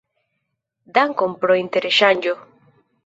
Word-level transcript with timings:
Dankon 0.97 1.35
pro 1.43 1.59
interŝanĝo! 1.65 2.37